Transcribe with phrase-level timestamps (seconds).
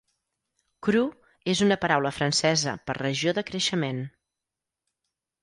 [0.87, 1.03] "Cru"
[1.53, 4.03] és una paraula francesa per regió de creixement.